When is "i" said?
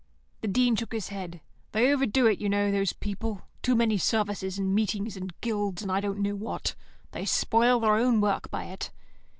5.91-5.99